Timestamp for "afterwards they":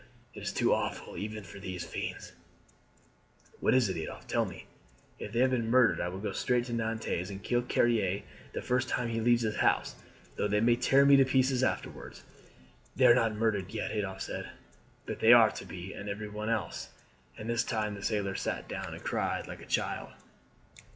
11.63-13.05